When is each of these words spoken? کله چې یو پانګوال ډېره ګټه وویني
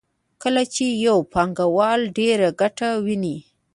کله 0.43 0.63
چې 0.73 0.85
یو 1.07 1.17
پانګوال 1.33 2.01
ډېره 2.17 2.49
ګټه 2.61 2.87
وویني 2.95 3.37